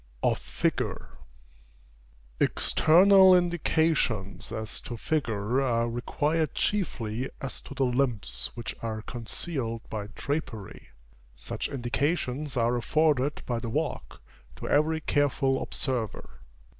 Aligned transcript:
OF 0.23 0.39
FIGURE. 0.39 1.09
External 2.39 3.35
indications 3.35 4.51
as 4.51 4.81
to 4.81 4.97
figure 4.97 5.61
are 5.61 5.87
required 5.87 6.55
chiefly 6.55 7.29
as 7.39 7.61
to 7.61 7.75
the 7.75 7.85
limbs 7.85 8.49
which 8.55 8.73
are 8.81 9.03
concealed 9.03 9.83
by 9.91 10.07
drapery. 10.15 10.87
Such 11.35 11.69
indications 11.69 12.57
are 12.57 12.75
afforded 12.75 13.43
by 13.45 13.59
the 13.59 13.69
walk, 13.69 14.23
to 14.55 14.67
every 14.67 15.01
careful 15.01 15.61
observer. 15.61 16.39